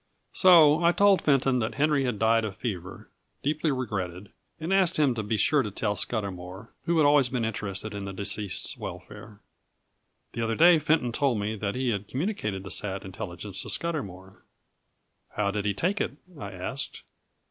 So 0.33 0.81
I 0.83 0.93
told 0.93 1.21
Fenton 1.21 1.59
that 1.59 1.75
Henry 1.75 2.05
had 2.05 2.17
died 2.17 2.43
of 2.43 2.55
fever, 2.57 3.11
deeply 3.43 3.69
regretted; 3.69 4.31
and 4.59 4.73
asked 4.73 4.97
him 4.97 5.13
to 5.13 5.21
be 5.21 5.37
sure 5.37 5.61
to 5.61 5.69
tell 5.69 5.93
Scudamour, 5.95 6.69
who 6.85 6.97
had 6.97 7.05
always 7.05 7.29
been 7.29 7.45
interested 7.45 7.93
in 7.93 8.05
the 8.05 8.11
deceased's 8.11 8.75
welfare. 8.79 9.41
The 10.33 10.41
other 10.41 10.55
day 10.55 10.79
Fenton 10.79 11.11
told 11.11 11.39
me 11.39 11.55
that 11.55 11.75
he 11.75 11.89
had 11.89 12.07
communicated 12.07 12.63
the 12.63 12.71
sad 12.71 13.05
intelligence 13.05 13.61
to 13.61 13.69
Scudamour. 13.69 14.41
"How 15.35 15.51
did 15.51 15.65
he 15.65 15.73
take 15.75 16.01
it?" 16.01 16.13
I 16.35 16.51
asked. 16.51 17.03